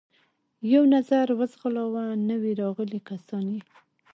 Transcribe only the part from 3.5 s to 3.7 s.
یې.